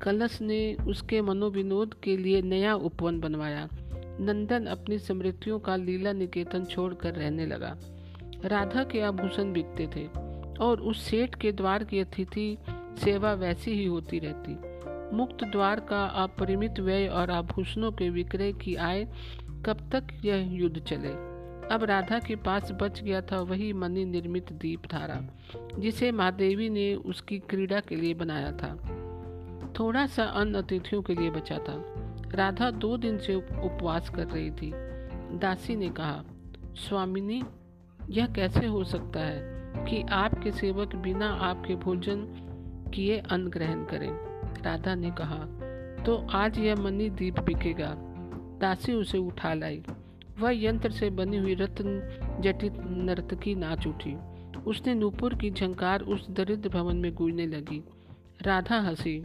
कलश 0.00 0.40
ने 0.42 0.74
उसके 0.88 1.20
मनोविनोद 1.22 1.94
के 1.94 2.16
लिए 2.16 2.42
नया 2.42 2.74
उपवन 2.74 3.20
बनवाया। 3.20 3.68
नंदन 4.20 4.66
अपनी 4.66 4.98
स्मृतियों 4.98 5.58
का 5.58 5.76
लीला 5.76 6.12
निकेतन 6.12 6.64
छोड़कर 6.64 7.14
रहने 7.14 7.46
लगा। 7.46 7.76
राधा 8.44 8.84
के 8.84 9.00
आभूषण 9.00 9.52
बिकते 9.52 9.86
थे, 9.86 10.06
और 10.64 10.80
उस 10.80 11.02
सेठ 11.02 11.34
के 11.34 11.52
द्वार 11.52 11.84
की 11.84 11.98
अतिथि 11.98 12.58
सेवा 13.04 13.32
वैसी 13.32 13.70
ही 13.70 13.86
होती 13.86 14.18
रहती। 14.18 14.74
मुक्त 15.16 15.44
द्वार 15.44 15.80
का 15.80 16.04
अपरिमित 16.04 16.80
व्यय 16.80 17.08
और 17.08 17.30
आभूषणों 17.30 17.92
के 17.92 18.10
विक्रय 18.10 18.52
की 18.52 18.74
आय 18.74 19.04
कब 19.66 19.90
तक 19.92 20.04
यह 20.24 20.52
युद्ध 20.52 20.78
चले? 20.78 21.34
अब 21.74 21.84
राधा 21.84 22.18
के 22.18 22.36
पास 22.36 22.72
बच 22.72 23.02
गया 23.02 23.20
था 23.20 23.40
वही 23.40 23.72
मनी 23.72 24.04
निर्मित 24.04 24.52
दीप 24.52 24.82
धारा, 24.86 25.22
जिसे 25.78 26.12
महादेवी 26.12 26.68
ने 26.68 26.94
उसकी 26.94 27.38
क्रीड़ा 27.38 27.80
के 27.80 27.96
लिए 27.96 28.14
बनाया 28.14 28.52
था। 28.52 28.76
थोड़ा 29.78 30.06
सा 30.06 30.24
अन्न 30.24 30.54
अतिथियों 30.54 31.02
के 31.02 31.14
लिए 31.14 31.30
बचा 31.30 31.58
था। 31.58 32.00
राधा 32.32 32.70
दो 32.70 32.96
दिन 32.96 33.18
से 33.18 33.34
उपवास 33.34 34.08
कर 34.08 34.26
रही 34.26 34.50
थी। 34.50 34.72
दासी 35.38 35.76
ने 35.76 35.88
कहा, 35.88 36.24
स्वामिनी, 36.74 37.42
यह 38.10 38.26
कैसे 38.26 38.66
हो 38.66 38.84
सकता 38.84 39.20
है 39.20 39.64
कि 39.84 40.02
आपके 40.02 40.52
सेवक 40.52 40.96
बिना 40.96 41.28
आपके 41.28 41.74
भोजन 41.74 42.26
किए 42.94 43.18
अन्न 43.18 43.48
ग्रहण 43.48 43.84
करें? 43.84 44.12
राधा 44.62 44.94
ने 44.94 45.10
कहा 45.10 45.64
तो 46.04 46.26
आज 46.30 46.58
यह 46.58 46.76
मनी 46.76 47.10
दीप 47.10 47.40
बिकेगा। 47.40 47.94
दासी 48.60 48.92
उसे 48.92 49.18
उठा 49.18 49.54
लाई। 49.54 49.82
वह 50.38 50.64
यंत्र 50.64 50.90
से 50.90 51.10
बनी 51.10 51.36
हुई 51.36 51.54
रत्न 51.54 52.00
जटित 52.40 52.72
नर्तकी 52.76 53.54
नाच 53.54 53.86
उठी। 53.86 54.16
उसने 54.66 54.94
नूपुर 54.94 55.34
की 55.34 55.50
झंकार 55.50 56.00
उस 56.00 56.30
दरिद्र 56.30 56.68
भवन 56.68 56.96
में 56.96 57.14
गूंजने 57.14 57.46
लगी। 57.46 57.84
राधा 58.42 58.80
हँसी। 58.80 59.24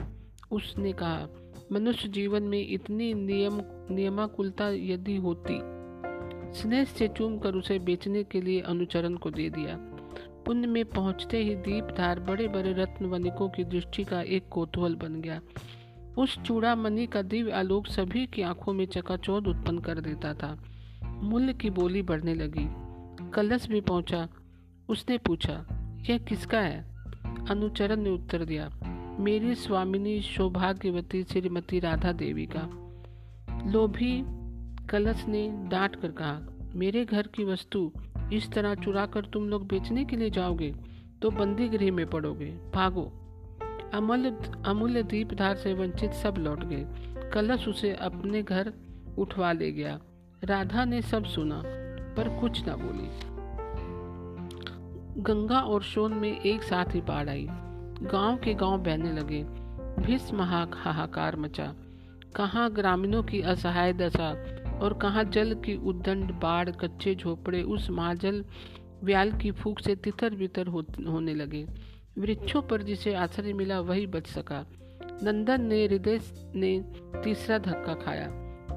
उसने 0.51 0.93
कहा 0.93 1.27
मनुष्य 1.71 2.09
जीवन 2.09 2.43
में 2.43 2.69
इतनी 2.69 3.13
नियम, 3.13 3.61
नियमाकुलता 3.95 4.69
यदि 4.69 5.15
होती, 5.15 5.59
स्नेह 6.59 6.83
से 6.83 7.07
चूम 7.07 7.37
कर 7.37 7.55
उसे 7.55 7.79
बेचने 7.79 8.23
के 8.23 8.41
लिए 8.41 8.59
अनुचरण 8.59 9.15
को 9.15 9.31
दे 9.31 9.49
दिया। 9.49 9.77
पुण्य 10.45 10.67
में 10.67 10.85
पहुँचते 10.85 11.37
ही 11.37 11.55
दीपधार 11.55 12.19
बड़े 12.19 12.47
बड़े 12.47 12.73
रत्न 12.73 13.05
वनिकों 13.05 13.49
की 13.49 13.63
दृष्टि 13.63 14.03
का 14.03 14.21
एक 14.21 14.49
कोतूहल 14.49 14.95
बन 14.95 15.21
गया। 15.21 15.41
उस 16.17 16.41
चूड़ामणि 16.41 17.07
का 17.07 17.21
दिव्य 17.21 17.51
आलोक 17.51 17.87
सभी 17.87 18.25
की 18.25 18.41
आँखों 18.41 18.73
में 18.73 18.85
चकाचौंध 18.85 19.47
उत्पन्न 19.47 19.79
कर 19.79 19.99
देता 19.99 20.33
था। 20.33 20.63
मूल्य 21.03 21.53
की 21.53 21.69
बोली 21.69 22.01
बढ़ने 22.01 22.33
लगी। 22.33 22.67
कलश 23.29 23.67
भी 23.67 23.81
पहुँचा। 23.81 24.27
उसने 24.89 25.17
पूछा, 25.17 25.65
यह 26.09 26.17
किसका 26.17 26.59
है? 26.59 26.95
अनुचरण 27.49 27.95
ने 27.95 28.09
उत्तर 28.09 28.45
दिया 28.45 28.69
मेरी 29.19 29.55
स्वामिनी 29.55 30.21
सौभाग्यवती 30.21 31.23
श्रीमती 31.23 31.79
राधा 31.79 32.11
देवी 32.11 32.45
का। 32.45 32.61
लोभी 33.71 34.23
कलश 34.87 35.25
ने 35.27 35.67
डांट 35.69 35.95
कर 35.95 36.11
कहा, 36.11 36.39
मेरे 36.75 37.05
घर 37.05 37.27
की 37.27 37.43
वस्तु 37.43 37.91
इस 38.33 38.51
तरह 38.51 38.75
चुरा 38.75 39.05
कर 39.05 39.25
तुम 39.25 39.49
लोग 39.49 39.67
बेचने 39.67 40.05
के 40.05 40.15
लिए 40.15 40.29
जाओगे 40.29 40.73
तो 41.21 41.31
बंदी 41.31 41.67
गृह 41.67 41.91
में 41.91 42.05
पड़ोगे। 42.09 42.51
भागो। 42.75 43.03
अमूल्य 43.93 44.37
अमूल्य 44.65 45.03
दीपधार 45.03 45.55
से 45.55 45.73
वंचित 45.73 46.11
सब 46.11 46.35
लौट 46.37 46.63
गए। 46.63 46.85
कलश 47.33 47.67
उसे 47.67 47.93
अपने 47.93 48.43
घर 48.43 48.73
उठवा 49.17 49.51
ले 49.51 49.71
गया। 49.71 49.99
राधा 50.43 50.85
ने 50.85 51.01
सब 51.01 51.25
सुना, 51.25 51.61
पर 52.17 52.37
कुछ 52.41 52.65
ना 52.67 52.75
बोली। 52.75 53.09
गंगा 55.21 55.59
और 55.59 55.83
सोन 55.83 56.13
में 56.13 56.39
एक 56.39 56.63
साथ 56.63 56.95
ही 56.95 57.01
बाढ़ 57.01 57.29
आई। 57.29 57.47
गाँव 58.03 58.37
के 58.37 58.53
गाँव 58.53 58.77
बहने 58.77 59.11
लगे। 59.11 59.43
भीष्म 60.01 60.41
हाहाकार 60.41 61.35
मचा। 61.35 61.75
कहाँ 62.35 62.73
ग्रामीणों 62.73 63.23
की 63.23 63.41
असहाय 63.41 63.93
दशा 63.93 64.29
और 64.79 64.93
कहाँ 64.93 65.23
जल 65.23 65.53
की 65.53 65.75
उद्दंड 65.75 66.31
बाढ़, 66.31 66.69
कच्चे 66.69 67.15
झोपड़े 67.15 67.63
उस 67.63 67.89
महाजल 67.89 68.45
व्याल 69.03 69.31
की 69.31 69.51
फूक 69.51 69.79
से 69.79 69.95
तितर 69.95 70.35
बितर 70.35 70.67
होने 71.07 71.33
लगे। 71.33 71.67
वृक्षों 72.17 72.61
पर 72.61 72.81
जिसे 72.81 73.13
आश्रय 73.13 73.53
मिला, 73.53 73.79
वही 73.79 74.07
बच 74.07 74.27
सका। 74.27 74.65
नंदन 75.23 75.61
ने 75.61 75.85
हृदय 75.85 76.19
ने 76.55 76.79
तीसरा 77.23 77.57
धक्का 77.57 77.93
खाया। 77.93 78.27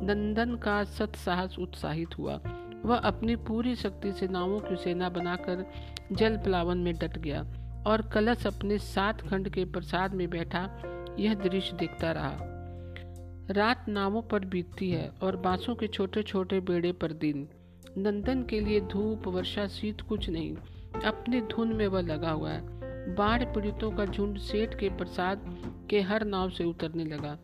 नंदन 0.02 0.54
का 0.54 0.84
सत्साहस 0.84 1.56
उत्साहित 1.58 2.18
हुआ। 2.18 2.40
वह 2.84 2.96
अपनी 2.96 3.36
पूरी 3.36 3.74
शक्ति 3.74 4.12
से 4.12 4.28
नावों 4.28 4.60
की 4.60 4.76
सेना 4.76 5.08
बनाकर 5.08 5.66
जल 6.12 6.36
प्लावन 6.36 6.78
में 6.78 6.94
डट 6.94 7.18
गया। 7.18 7.44
और 7.86 8.02
कलश 8.02 8.46
अपने 8.46 8.78
सात 8.78 9.20
खंड 9.20 9.48
के 9.48 9.64
प्रसाद 9.64 10.14
में 10.14 10.28
बैठा 10.30 10.68
यह 11.18 11.34
दृश्य 11.34 11.76
देखता 11.76 12.12
रहा। 12.12 12.36
रात 13.50 13.88
नावों 13.88 14.22
पर 14.22 14.44
बीतती 14.44 14.90
है 14.90 15.10
और 15.22 15.36
बांसों 15.36 15.74
के 15.74 15.86
छोटे 15.86 16.22
छोटे 16.22 16.60
बेड़े 16.60 16.92
पर 16.92 17.12
दिन। 17.12 17.48
नंदन 17.98 18.42
के 18.42 18.60
लिए 18.60 18.80
धूप, 18.82 19.26
वर्षा, 19.28 19.66
शीत 19.66 20.00
कुछ 20.00 20.28
नहीं। 20.30 20.54
अपनी 21.04 21.40
धुन 21.40 21.72
में 21.72 21.86
वह 21.86 22.00
लगा 22.00 22.30
हुआ 22.30 22.50
है। 22.50 23.14
बाढ़ 23.14 23.44
पीड़ितों 23.44 23.90
का 23.90 24.04
झुंड 24.06 24.38
सेठ 24.38 24.78
के 24.78 24.88
प्रसाद 24.88 25.40
के 25.90 26.00
हर 26.00 26.24
नाव 26.24 26.50
से 26.50 26.64
उतरने 26.64 27.04
लगा। 27.04 27.36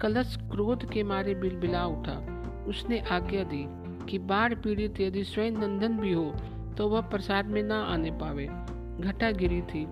कलश 0.00 0.36
क्रोध 0.52 0.90
के 0.90 1.02
मारे 1.02 1.34
बिलबिला 1.34 1.84
उठा। 1.86 2.16
उसने 2.68 2.98
आज्ञा 3.00 3.42
दी 3.44 3.64
कि 4.06 4.18
बाढ़ 4.18 4.54
पीड़ित 4.54 5.00
यदि 5.00 5.24
स्वयं 5.24 5.52
नंदन 5.52 5.96
भी 5.96 6.12
हो 6.12 6.30
तो 6.78 6.88
वह 6.88 7.00
प्रसाद 7.00 7.46
में 7.46 7.62
ना 7.62 7.82
आने 7.84 8.10
पावे। 8.10 8.48
घटा 9.00 9.30
गिरी 9.30 9.62
थी। 9.62 9.86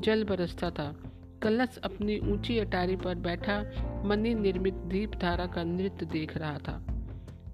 जल 0.00 0.24
बरसता 0.24 0.70
था। 0.70 0.94
कलश 1.42 1.78
अपनी 1.84 2.18
ऊँची 2.18 2.58
अटारी 2.58 2.96
पर 2.96 3.14
बैठा 3.14 3.62
मनी 4.04 4.34
निर्मित 4.34 4.74
दीप 4.74 5.14
धारा 5.14 5.46
का 5.46 5.62
नृत्य 5.62 6.06
देख 6.06 6.36
रहा 6.36 6.58
था। 6.58 6.86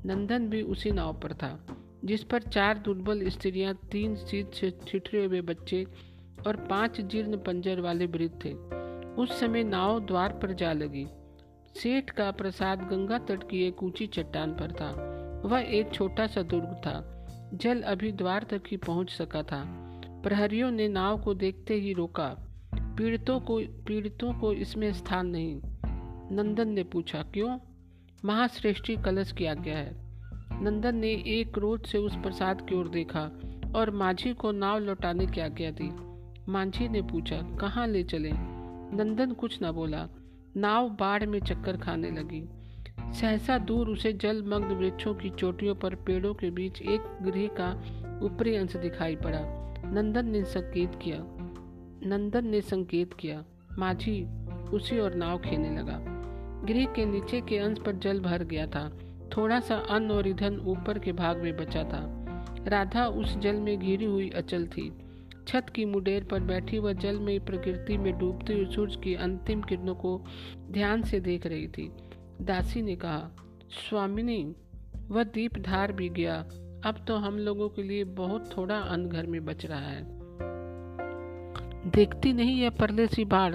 नंदन 0.07 0.49
भी 0.49 0.63
उसी 0.63 0.91
नाव 0.91 1.13
पर 1.13 1.33
था, 1.33 1.67
जिस 2.05 2.25
पर 2.25 2.43
चार 2.43 2.79
दुर्बल 2.79 3.29
स्त्रियाँ, 3.29 3.75
तीन 3.93 4.17
सीट 4.17 4.53
से 4.53 4.71
छिटरे 4.71 5.25
हुए 5.25 5.41
बच्चे 5.41 5.87
और 6.47 6.57
पाँच 6.57 7.01
जीर्ण 7.01 7.37
पंजर 7.37 7.81
वाले 7.81 8.07
वृद्ध 8.07 8.45
थे। 8.45 8.53
उस 9.15 9.41
समय 9.41 9.65
नाव 9.65 10.01
द्वार 10.01 10.33
पर 10.33 10.53
जा 10.53 10.73
लगी। 10.73 11.07
सेठ 11.77 12.11
का 12.11 12.31
प्रसाद 12.31 12.83
गंगा 12.83 13.19
तट 13.19 13.49
की 13.51 13.63
एक 13.63 13.83
ऊँची 13.83 14.07
चट्टान 14.07 14.53
पर 14.53 14.73
था। 14.73 14.91
वह 15.45 15.61
एक 15.61 15.93
छोटा 15.93 16.27
सा 16.27 16.43
दुर्ग 16.43 16.75
था। 16.87 17.13
जल 17.55 17.83
अभी 17.83 18.13
द्वार 18.13 18.47
तक 18.51 18.63
ही 18.71 18.77
पहुँच 18.77 19.11
सका 19.11 19.43
था। 19.43 19.86
प्रहरियों 20.27 20.71
ने 20.71 20.89
नाव 20.89 21.23
को 21.23 21.35
देखते 21.35 21.75
ही 21.75 21.93
रोका। 21.93 22.37
पीड़ितों 22.75 23.41
को 23.41 23.59
पीड़ितों 23.59 24.35
को 24.35 24.53
इसमें 24.53 24.93
स्थान 24.93 25.27
नहीं। 25.27 25.61
नंदन 26.37 26.69
ने 26.69 26.83
पूछा, 26.83 27.23
क्यों? 27.23 27.59
महाश्रेष्ठी 28.25 28.97
कलश 28.97 29.33
की 29.33 29.47
आज्ञा 29.47 29.77
है। 29.77 29.97
नंदन 30.63 30.97
ने 30.97 31.09
एक 31.09 31.55
क्रोध 31.55 31.85
से 31.85 31.99
उस 31.99 32.17
प्रसाद 32.17 32.61
की 32.61 32.75
ओर 32.75 32.89
देखा 32.89 33.41
और 33.77 33.91
माझी 33.91 34.35
को 34.35 34.53
नाव 34.53 34.79
लौटाने 34.79 35.27
की 35.27 35.41
आज्ञा 35.41 35.71
दी। 35.71 35.91
मांझी 36.53 36.89
ने 36.89 37.03
पूछा, 37.03 37.57
कहाँ 37.57 37.87
ले 37.87 38.03
चले? 38.03 38.33
नंदन 38.97 39.33
कुछ 39.33 39.59
न 39.63 39.73
बोला। 39.73 40.09
नाव 40.57 40.89
बाढ़ 40.89 41.27
में 41.27 41.41
चक्कर 41.41 41.77
खाने 41.77 42.11
लगी। 42.11 42.49
सहसा 43.13 43.59
दूर 43.59 43.89
उसे 43.89 44.13
जलमग्न 44.13 44.75
वृक्षों 44.75 45.15
की 45.15 45.31
चोटियों 45.31 45.75
पर 45.75 45.95
पेड़ों 45.95 46.35
के 46.35 46.51
बीच 46.51 46.83
एक 46.83 47.01
गृह 47.23 47.49
का 47.61 47.71
ऊपरी 48.27 48.57
अंश 48.57 48.77
दिखाई 48.77 49.17
पड़ा। 49.17 49.66
नंदन 49.93 50.27
ने 50.27 50.45
संकेत 50.45 50.91
किया। 51.03 51.17
नंदन 52.09 52.47
ने 52.47 52.61
संकेत 52.61 53.15
किया। 53.15 53.45
माझी 53.79 54.25
उसी 54.71 54.99
और 54.99 55.15
नाव 55.15 55.39
खेने 55.39 55.71
लगा। 55.79 55.99
गृह 56.65 56.87
के 56.87 57.05
नीचे 57.05 57.41
के 57.41 57.59
अंश 57.59 57.79
पर 57.79 57.97
जल 57.97 58.21
भर 58.21 58.45
गया 58.45 58.67
था। 58.67 58.99
थोड़ा 59.37 59.61
सा 59.61 59.77
अन्न 59.77 60.11
और 60.11 60.29
ईंधन 60.29 60.61
ऊपर 60.61 60.99
के 60.99 61.13
भाग 61.13 61.43
में 61.43 61.57
बचा 61.57 61.85
था। 61.85 62.27
राधा 62.69 63.07
उस 63.07 63.37
जल 63.37 63.57
में 63.57 63.79
घिरी 63.79 64.05
हुई 64.05 64.31
अचल 64.31 64.67
थी। 64.67 64.93
छत 65.49 65.67
की 65.75 65.85
मुडेर 65.85 66.25
पर 66.25 66.41
बैठी 66.41 66.79
वह 66.79 66.93
जल 66.93 67.19
में 67.19 67.45
प्रकृति 67.45 67.99
में 67.99 68.19
डूबते 68.19 68.55
हुए 68.55 68.65
सूर्य 68.65 69.01
की 69.05 69.15
अंतिम 69.15 69.63
किरणों 69.63 69.95
को 69.95 70.25
ध्यान 70.71 71.03
से 71.03 71.21
देख 71.21 71.47
रही 71.47 71.69
थी। 71.69 71.93
दासी 72.43 72.83
ने 72.83 72.97
कहा, 72.97 73.31
स्वामिनी, 73.71 74.55
वह 75.09 75.25
दीप 75.25 75.59
धार 75.59 75.93
भी 75.93 76.09
गया। 76.09 76.45
अब 76.87 77.05
तो 77.09 77.17
हम 77.17 77.39
लोगों 77.39 77.69
के 77.69 77.83
लिए 77.83 78.05
बहुत 78.05 78.57
थोड़ा 78.57 78.77
अन्न 78.77 79.09
घर 79.09 79.27
में 79.27 79.45
बच 79.45 79.67
रहा 79.67 79.81
है। 79.81 80.07
देखती 81.91 82.33
नहीं 82.33 82.57
यह 82.57 82.71
परले 82.71 83.07
सी 83.07 83.25
बाढ़, 83.25 83.55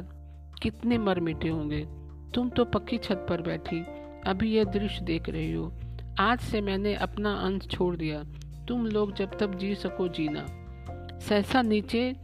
कितने 0.61 0.97
मर 0.97 1.19
मिटे 1.19 1.47
होंगे। 1.47 1.88
तुम 2.35 2.50
तो 2.50 2.65
पक्की 2.65 2.97
छत 2.97 3.25
पर 3.29 3.41
बैठी, 3.41 3.79
अभी 4.27 4.55
यह 4.55 4.63
दृश्य 4.63 5.05
देख 5.05 5.29
रही 5.29 5.53
हो। 5.53 5.73
आज 6.19 6.39
से 6.39 6.61
मैंने 6.61 6.95
अपना 6.95 7.33
अंश 7.33 7.67
छोड़ 7.67 7.95
दिया। 7.95 8.23
तुम 8.67 8.85
लोग 8.85 9.13
जब 9.13 9.38
तक 9.38 9.50
जी 9.50 9.75
सको 9.75 10.07
जीना। 10.07 10.45
सहसा 11.19 11.61
नीचे 11.61 12.15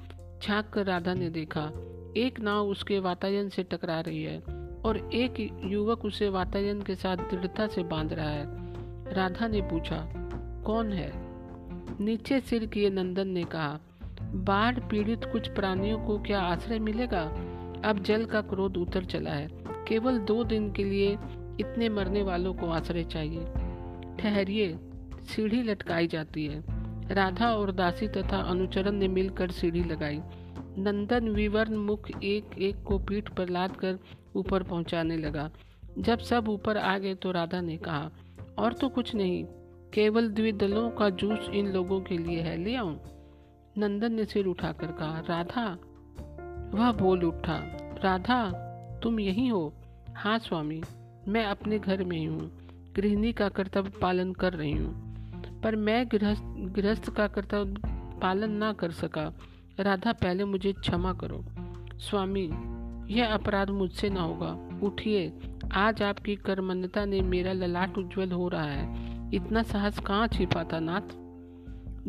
झाँक 0.43 0.69
कर 0.69 0.85
राधा 0.85 1.13
ने 1.13 1.29
देखा, 1.29 1.71
एक 2.17 2.39
नाव 2.39 2.67
उसके 2.67 2.99
वातायन 2.99 3.49
से 3.49 3.63
टकरा 3.63 3.99
रही 3.99 4.23
है 4.23 4.39
और 4.85 5.09
एक 5.13 5.61
युवक 5.63 6.05
उसे 6.05 6.29
वातायन 6.29 6.81
के 6.81 6.95
साथ 6.95 7.17
दृढ़ता 7.17 7.67
से 7.67 7.83
बाँध 7.83 8.13
रहा 8.13 8.29
है। 8.29 8.45
राधा 9.13 9.47
ने 9.47 9.61
पूछा 9.61 10.16
कौन 10.67 10.91
है? 10.93 11.11
नीचे 11.99 12.39
सिर 12.39 12.65
किए 12.65 12.89
नंदन 12.89 13.27
ने 13.27 13.43
कहा, 13.43 13.79
बाढ़ 14.21 14.79
पीड़ित 14.79 15.25
कुछ 15.25 15.47
प्राणियों 15.47 15.99
को 15.99 16.19
क्या 16.19 16.41
आश्रय 16.41 16.79
मिलेगा? 16.79 17.21
अब 17.85 18.03
जल 18.05 18.25
का 18.25 18.41
क्रोध 18.41 18.77
उतर 18.77 19.05
चला 19.05 19.31
है। 19.31 19.47
केवल 19.87 20.19
दो 20.19 20.43
दिन 20.43 20.71
के 20.71 20.83
लिए 20.83 21.11
इतने 21.59 21.89
मरने 21.89 22.23
वालों 22.23 22.53
को 22.53 22.67
आश्रय 22.67 23.03
चाहिए। 23.03 23.45
ठहरिए, 24.19 24.79
सीढ़ी 25.23 25.63
लटकाई 25.63 26.07
जाती 26.07 26.45
है। 26.45 26.63
राधा 27.13 27.51
और 27.51 27.71
दासी 27.71 28.07
तथा 28.07 28.37
अनुचरण 28.37 28.91
ने 28.91 29.07
मिलकर 29.07 29.51
सीढ़ी 29.51 29.83
लगाई। 29.83 30.21
नंदन 30.77 31.29
विवर्ण 31.29 31.75
मुख 31.75 32.23
एक 32.23 32.57
एक 32.57 32.83
को 32.83 32.99
पीठ 32.99 33.29
पर 33.29 33.49
लाद 33.49 33.75
कर 33.75 33.99
ऊपर 34.35 34.63
पहुँचाने 34.63 35.17
लगा। 35.17 35.51
जब 35.97 36.19
सब 36.19 36.49
ऊपर 36.49 36.77
आ 36.77 36.97
गए 36.97 37.15
तो 37.15 37.31
राधा 37.31 37.61
ने 37.61 37.77
कहा, 37.77 38.11
और 38.57 38.73
तो 38.73 38.89
कुछ 38.89 39.15
नहीं 39.15 39.45
केवल 39.97 40.29
द्विदलों 40.29 40.89
का 40.89 41.09
जूस 41.09 41.49
इन 41.53 41.67
लोगों 41.67 42.01
के 42.01 42.17
लिए 42.17 42.41
है। 42.41 42.57
ले 42.57 42.75
आऊँ। 42.75 42.99
नंदन 43.77 44.13
ने 44.13 44.25
सिर 44.25 44.45
उठाकर 44.45 44.87
कहा, 44.87 45.19
राधा। 45.19 45.77
वह 46.77 46.91
बोल 46.91 47.23
उठा, 47.23 47.57
राधा, 48.03 48.51
तुम 49.03 49.19
यही 49.19 49.47
हो? 49.47 49.73
हाँ 50.15 50.39
स्वामी, 50.39 50.81
मैं 51.27 51.45
अपने 51.45 51.79
घर 51.79 52.03
में 52.03 52.17
ही। 52.17 52.25
हूँ 52.25 52.51
गृहिणी 52.95 53.33
का 53.33 53.49
कर्तव्य 53.49 53.91
पालन 54.01 54.33
कर 54.33 54.53
रही 54.53 54.71
हूँ। 54.71 55.07
पर 55.63 55.75
मैं 55.75 56.07
गृहस्थ 56.07 56.43
गृहस्थ 56.45 57.09
का 57.09 57.27
कर्तव्य 57.27 57.75
पालन 58.21 58.51
ना 58.51 58.73
कर 58.73 58.91
सका। 58.91 59.33
राधा, 59.79 60.13
पहले 60.13 60.45
मुझे 60.45 60.73
क्षमा 60.73 61.13
करो। 61.13 61.45
स्वामी, 61.99 62.49
यह 63.13 63.33
अपराध 63.33 63.69
मुझसे 63.69 64.09
ना 64.09 64.21
होगा। 64.21 64.79
उठिए, 64.83 65.33
आज 65.71 66.03
आपकी 66.03 66.35
कर्मण्यता 66.35 67.05
ने 67.05 67.21
मेरा 67.21 67.53
ललाट 67.53 67.97
उज्जवल 67.97 68.31
हो 68.31 68.47
रहा 68.47 68.65
है। 68.65 69.06
इतना 69.33 69.63
साहस 69.63 69.99
कहाँ 69.99 70.27
छिपा 70.27 70.63
था 70.63 70.79
नाथ? 70.79 71.27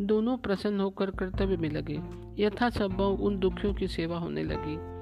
दोनों 0.05 0.37
प्रसन्न 0.37 0.79
होकर 0.79 1.11
कर्तव्य 1.11 1.57
में 1.57 1.69
लगे। 1.69 2.01
यथा 2.43 2.69
संभव 2.69 3.09
उन 3.09 3.39
दुखियों 3.39 3.73
की 3.73 3.87
सेवा 3.87 4.17
होने 4.17 4.43
लगी। 4.43 4.99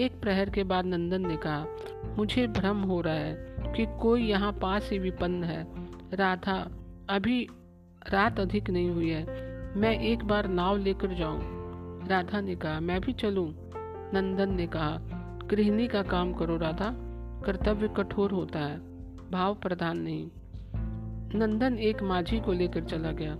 एक 0.00 0.20
प्रहर 0.20 0.50
के 0.50 0.64
बाद 0.64 0.84
नंदन 0.84 1.26
ने 1.26 1.36
कहा, 1.36 1.66
मुझे 2.18 2.46
भ्रम 2.46 2.82
हो 2.82 3.00
रहा 3.00 3.14
है 3.14 3.56
कि 3.76 3.86
कोई 4.02 4.22
यहाँ 4.22 4.52
पास 4.52 4.90
ही 4.92 4.98
विपन्न 4.98 5.44
है। 5.44 5.66
राधा, 6.16 6.70
अभी 7.08 7.48
रात 8.10 8.40
अधिक 8.40 8.70
नहीं 8.70 8.90
हुई 8.90 9.10
है। 9.10 9.24
मैं 9.76 10.00
एक 10.00 10.24
बार 10.24 10.48
नाव 10.48 10.76
लेकर 10.76 11.14
जाऊँ। 11.14 11.40
राधा 12.08 12.40
ने 12.40 12.56
कहा, 12.56 12.80
मैं 12.80 13.00
भी 13.00 13.12
चलूँ? 13.12 13.54
नंदन 14.14 14.54
ने 14.54 14.66
कहा, 14.66 14.98
गृहिणी 15.50 15.88
का 15.88 16.02
काम 16.02 16.32
करो 16.32 16.56
राधा। 16.56 16.94
कर्तव्य 17.46 17.88
कठोर 17.88 18.30
होता 18.30 18.58
है। 18.58 18.78
भाव 19.30 19.54
प्रधान 19.54 19.98
नहीं। 19.98 20.30
नंदन 21.34 21.78
एक 21.78 22.02
माझी 22.02 22.40
को 22.40 22.52
लेकर 22.52 22.84
चला 22.84 23.12
गया 23.12 23.34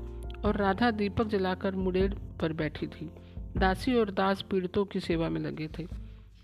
और 0.44 0.56
राधा 0.56 0.90
दीपक 0.90 1.26
जलाकर 1.26 1.74
मुड़ेड़ 1.74 2.14
पर 2.14 2.52
बैठी 2.52 2.86
थी। 2.86 3.10
दासी 3.56 3.94
और 3.94 4.10
दास 4.10 4.42
पीड़ितों 4.42 4.84
की 4.84 5.00
सेवा 5.00 5.28
में 5.28 5.40
लगे 5.40 5.68
थे। 5.78 5.86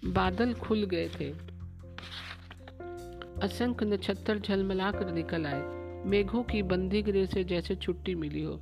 बादल 0.04 0.54
खुल 0.54 0.84
गए 0.84 1.08
थे। 1.08 1.30
असंख्य 3.42 3.86
नक्षत्र 3.86 4.38
झलमला 4.38 4.90
कर 4.90 5.12
निकल 5.12 5.46
आए। 5.46 5.62
मेघों 6.06 6.42
की 6.42 6.62
बंदी 6.62 7.02
गृह 7.02 7.24
से 7.24 7.44
जैसे 7.44 7.74
छुट्टी 7.76 8.14
मिली 8.14 8.42
हो। 8.42 8.60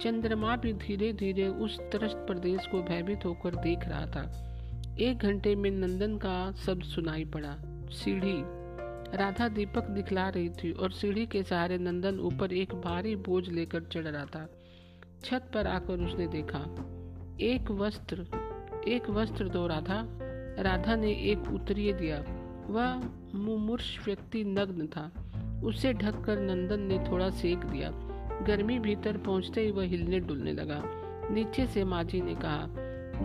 चंद्रमा 0.00 0.56
भी 0.56 0.72
धीरे 0.72 1.12
धीरे 1.12 1.48
उस 1.48 1.78
त्रस्त 1.80 2.16
प्रदेश 2.16 2.66
को 2.66 2.82
भयभीत 2.82 3.24
होकर 3.24 3.54
देख 3.54 3.78
रहा 3.84 4.06
था। 4.06 4.48
एक 5.00 5.18
घंटे 5.18 5.56
में 5.56 5.70
नंदन 5.70 6.16
का 6.16 6.52
शब्द 6.52 6.82
सुनाई 6.82 7.24
पड़ा। 7.24 7.58
सीढ़ी 7.90 8.61
राधा 9.14 9.48
दीपक 9.48 9.88
दिखला 9.88 10.28
रही 10.28 10.48
थी 10.48 10.72
और 10.72 10.90
सीढ़ी 10.90 11.26
के 11.26 11.42
सहारे 11.42 11.78
नंदन 11.78 12.18
ऊपर 12.18 12.52
एक 12.52 12.74
भारी 12.74 13.16
बोझ 13.16 13.48
लेकर 13.48 13.82
चढ़ 13.82 14.02
रहा 14.02 14.24
था। 14.24 14.48
छत 15.24 15.50
पर 15.54 15.66
आकर 15.66 16.00
उसने 16.00 16.26
देखा, 16.26 16.58
एक 17.40 17.70
वस्त्र 17.70 18.26
एक 18.88 19.10
वस्त्र 19.10 19.48
दो 19.48 19.66
राधा। 19.66 20.04
राधा 20.62 20.96
ने 20.96 21.12
एक 21.12 21.38
उत्तरीय 21.52 21.92
दिया। 21.92 22.24
वह 22.66 23.02
मुमूर्ष 23.34 24.04
व्यक्ति 24.04 24.44
नग्न 24.44 24.86
था। 24.86 25.10
उसे 25.64 25.92
ढककर 25.92 26.40
नंदन 26.40 26.80
ने 26.80 26.98
थोड़ा 26.98 27.30
सेक 27.30 27.58
दिया। 27.58 27.90
गर्मी 28.46 28.78
भीतर 28.78 29.16
पहुँचते 29.16 29.60
ही 29.60 29.70
वह 29.70 29.84
हिलने 29.84 30.20
डुलने 30.20 30.52
लगा। 30.52 30.82
नीचे 31.30 31.66
से 31.66 31.84
माजी 31.84 32.20
ने 32.20 32.34
कहा, 32.34 32.66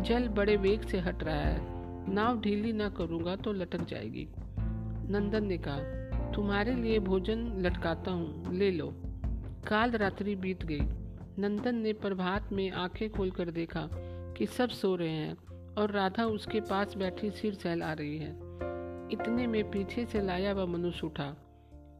जल 0.02 0.28
बड़े 0.28 0.58
वेग 0.58 0.82
से 0.82 1.00
हट 1.00 1.24
रहा 1.24 1.36
है। 1.36 1.60
नाव 2.14 2.40
ढीली 2.40 2.74
ना 2.74 2.90
करूँगा 2.90 3.36
तो 3.36 3.54
लटक 3.54 3.86
जाएगी। 3.86 4.28
नंदन 5.10 5.46
ने 5.46 5.58
कहा, 5.58 5.80
तुम्हारे 6.32 6.76
लिए 6.76 7.00
भोजन 7.00 7.58
लटकाता 7.60 8.12
हूँ, 8.12 8.54
ले 8.54 8.72
लो। 8.72 8.94
काल 9.68 9.92
रात्रि 9.92 10.36
बीत 10.36 10.66
गई। 10.66 10.82
नंदन 11.40 11.76
ने 11.76 11.94
प्रभात 11.94 12.52
में 12.52 12.72
आँखें 12.72 13.10
खोलकर 13.10 13.52
देखा 13.52 13.90
कि 14.38 14.46
सब 14.46 14.70
सो 14.70 14.96
रहे 14.96 15.10
हैं 15.10 15.38
और 15.76 15.92
राधा 15.92 16.26
उसके 16.26 16.62
पास 16.62 16.98
बैठी 16.98 17.32
सिर 17.32 17.54
सहला 17.54 17.94
रही 17.94 18.18
है। 18.18 18.32
इतने 19.12 19.48
में 19.48 19.72
पीछे 19.72 20.06
से 20.06 20.22
लाया 20.22 20.54
वह 20.54 20.66
मनुष्य 20.66 21.08
उठा। 21.08 21.38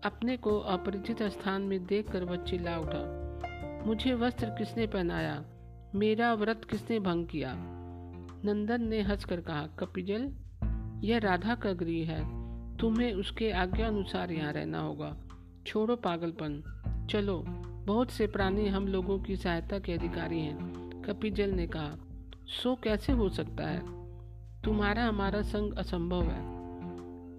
अपने 0.04 0.38
को 0.38 0.60
अपरिचित 0.60 1.24
स्थान 1.24 1.62
में 1.62 1.86
देखकर 1.86 2.24
वह 2.24 2.36
चिल्ला 2.36 2.78
उठा, 2.78 3.14
मुझे 3.86 4.14
वस्त्र 4.14 4.50
किसने 4.50 4.88
पहनाया? 4.88 5.46
मेरा 5.96 6.34
व्रत 6.34 6.62
किसने 6.70 7.00
भंग 7.00 7.28
किया? 7.28 7.54
नंदन 8.46 8.82
ने 8.82 9.02
हंसकर 9.02 9.42
कहा, 9.42 9.68
कपिजल, 9.68 10.32
यह 11.08 11.18
राधा 11.18 11.56
का 11.56 11.74
गृह 11.74 12.12
है। 12.12 12.47
तुम्हें 12.80 13.14
उसके 13.14 13.52
आज्ञा 13.52 13.88
अनुसार 13.88 14.32
यहाँ 14.32 14.54
रहना 14.54 14.80
होगा। 14.80 15.18
छोड़ो 15.68 15.96
पागलपन। 15.96 16.64
चलो, 17.12 17.44
बहुत 17.86 18.12
से 18.12 18.28
प्राणी 18.28 18.68
हम 18.68 18.88
लोगों 18.88 19.20
की 19.20 19.36
सहायता 19.36 19.80
के 19.80 19.94
अधिकारी 19.94 20.40
हैं, 20.40 20.58
कपिजल 21.08 21.50
ने 21.50 21.68
कहा। 21.68 21.96
सो 22.48 22.76
कैसे 22.76 23.14
हो 23.14 23.30
सकता 23.30 23.68
है? 23.68 23.80
तुम्हारा 24.62 25.04
हमारा 25.04 25.42
संग 25.42 25.74
असंभव 25.74 26.24
है। 26.24 26.58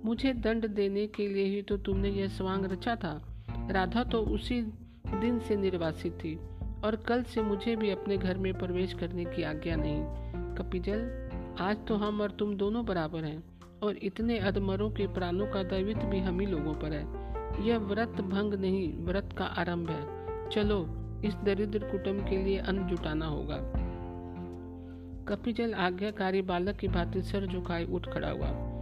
मुझे 0.04 0.32
दंड 0.32 0.66
देने 0.66 1.06
के 1.06 1.28
लिए 1.28 1.44
ही 1.44 1.62
तो 1.62 1.76
तुमने 1.76 2.08
यह 2.08 2.28
स्वांग 2.28 2.64
रचा 2.64 2.96
था। 2.96 3.44
राधा 3.70 4.04
तो 4.04 4.18
उसी 4.18 4.62
दिन 5.06 5.38
से 5.38 5.56
निर्वासित 5.56 6.12
थी 6.12 6.36
और 6.84 6.96
कल 6.96 7.22
से 7.22 7.42
मुझे 7.42 7.76
भी 7.76 7.90
अपने 7.90 8.18
घर 8.18 8.38
में 8.38 8.58
प्रवेश 8.58 8.94
करने 8.94 9.24
की 9.24 9.42
आज्ञा 9.42 9.76
नहीं। 9.76 10.02
कपिजल, 10.54 11.00
आज 11.60 11.86
तो 11.86 11.96
हम 11.96 12.20
और 12.20 12.30
तुम 12.30 12.54
दोनों 12.54 12.86
बराबर 12.86 13.24
हैं। 13.24 13.57
और 13.82 13.96
इतने 13.96 14.38
अधमरों 14.38 14.90
के 14.90 15.06
प्राणों 15.06 15.46
का 15.46 15.62
दैवित्व 15.62 16.00
भी 16.00 16.18
हम 16.18 16.40
ही 16.40 16.46
लोगों 16.46 16.74
पर 16.74 16.92
है। 16.92 17.28
यह 17.66 17.78
व्रत 17.78 18.08
भंग 18.08 18.54
नहीं, 18.54 18.98
व्रत 18.98 19.34
का 19.38 19.44
आरंभ 19.44 19.90
है। 19.90 20.18
चलो, 20.50 20.86
इस 21.24 21.34
दरिद्र 21.34 21.78
कुटुंब 21.78 22.28
के 22.28 22.44
लिए 22.44 22.58
अन्न 22.58 22.86
जुटाना 22.86 23.26
होगा। 23.26 23.56
कपिजल 25.28 25.74
आज्ञाकारी 25.74 26.42
बालक 26.42 26.76
की 26.76 26.88
भांति 26.88 27.22
सर 27.22 27.46
झुकाए 27.46 27.84
उठ 27.84 28.08
खड़ा 28.08 28.30
हुआ। 28.30 28.74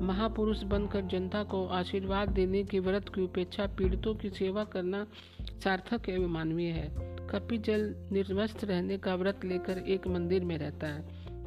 महापुरुष 0.00 0.62
बनकर 0.62 1.00
जनता 1.00 1.44
को 1.44 1.66
आशीर्वाद 1.66 2.28
देने 2.28 2.64
के 2.64 2.78
व्रत 2.78 3.08
की 3.08 3.22
उपेक्षा 3.22 3.66
पीड़ितों 3.66 4.14
की 4.14 4.30
सेवा 4.30 4.64
करना 4.64 5.06
सार्थक 5.64 6.08
एवं 6.08 6.26
मानवीय 6.26 6.70
है। 6.70 6.88
कपिजल 7.30 7.94
निर्वस्त 8.12 8.64
रहने 8.64 8.98
का 8.98 9.14
व्रत 9.14 9.40
लेकर 9.44 9.78
एक 9.78 10.08
मंदिर 10.08 10.44
में 10.44 10.58
रहता 10.58 10.86
है 10.86 11.00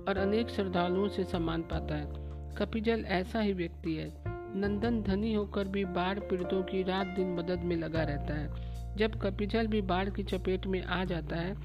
और 0.08 0.18
अनेक 0.18 0.50
श्रद्धालुओं 0.50 1.08
से 1.08 1.24
सम्मान 1.24 1.62
पाता 1.62 1.96
है। 1.96 2.25
कपिजल 2.58 3.04
ऐसा 3.10 3.40
ही 3.40 3.54
व्यक्ति 3.54 3.96
है। 3.96 4.12
नंदन 4.58 5.02
धनी 5.04 5.34
होकर 5.34 5.68
भी 5.68 5.84
बाढ़ 5.86 6.20
पीड़ितों 6.20 6.62
की 6.64 6.84
रात 6.84 7.08
दिन 7.16 7.34
मदद 7.36 7.64
में 7.64 7.76
लगा 7.78 8.04
रहता 8.04 8.34
है। 8.34 8.96
जब 8.98 9.20
कपिजल 9.22 9.68
भी 9.68 9.82
बाढ़ 9.84 10.10
की 10.10 10.24
चपेट 10.26 10.68
में 10.68 10.84
आ 10.84 11.04
जाता 11.06 11.36
है 11.36 11.56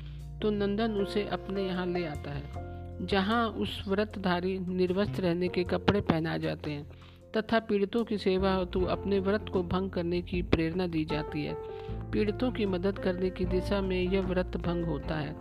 तो 0.40 0.50
नंदन 0.50 0.92
उसे 0.92 1.22
अपने 1.32 1.62
यहाँ 1.62 1.86
ले 1.86 2.04
आता 2.06 2.30
है, 2.30 3.06
जहाँ 3.06 3.46
उस 3.48 3.82
व्रतधारी 3.88 4.58
निर्वस्त 4.60 5.20
रहने 5.20 5.48
के 5.48 5.64
कपड़े 5.64 6.00
पहना 6.02 6.36
जाते 6.38 6.70
हैं, 6.70 6.86
तथा 7.36 7.58
पीड़ितों 7.60 8.04
की 8.04 8.18
सेवा 8.18 8.54
हेतु 8.54 8.80
अपने 8.90 9.18
व्रत 9.20 9.46
को 9.52 9.62
भंग 9.64 9.90
करने 9.90 10.20
की 10.22 10.42
प्रेरणा 10.44 10.86
दी 10.86 11.04
जाती 11.04 11.44
है। 11.44 11.54
पीड़ितों 12.10 12.50
की 12.52 12.66
मदद 12.66 12.98
करने 12.98 13.30
की 13.30 13.44
दिशा 13.46 13.80
में 13.82 14.00
यह 14.02 14.20
व्रत 14.22 14.56
भंग 14.58 14.84
होता 14.84 15.16
है 15.16 15.34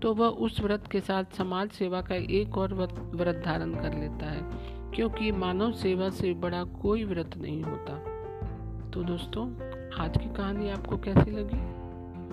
तो 0.00 0.12
वह 0.14 0.28
उस 0.44 0.60
व्रत 0.60 0.86
के 0.86 1.00
साथ 1.00 1.36
समाज 1.36 1.70
सेवा 1.70 2.00
का 2.02 2.14
एक 2.14 2.56
और 2.58 2.74
व्रत 2.74 3.42
धारण 3.44 3.74
कर 3.74 3.94
लेता 3.94 4.30
है। 4.30 4.74
क्योंकि 4.96 5.32
मानव 5.32 5.72
सेवा 5.72 6.10
से 6.10 6.34
बड़ा 6.34 6.64
कोई 6.64 7.04
व्रत 7.04 7.30
नहीं 7.36 7.62
होता। 7.62 7.94
तो 8.90 9.02
दोस्तों, 9.02 9.44
आज 10.00 10.18
की 10.18 10.34
कहानी 10.34 10.70
आपको 10.70 10.96
कैसी 10.96 11.30
लगी? 11.30 11.58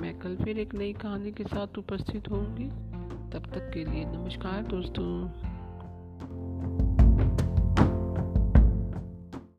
मैं 0.02 0.19
कल 0.19 0.36
फिर 0.36 0.60
एक 0.60 0.73
नई 0.73 0.93
कहानी 0.93 1.32
के 1.32 1.43
साथ 1.43 1.78
उपस्थित 1.78 2.30
होंगी 2.32 2.69
तब 3.32 3.45
तक 3.54 3.71
के 3.73 3.86
लिए 3.86 4.06
नमस्कार 4.06 4.62
दोस्तों। 4.62 5.30